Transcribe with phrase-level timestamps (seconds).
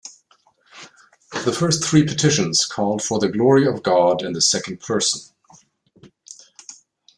[1.45, 5.21] The first three petitions called for the glory of God in the second person.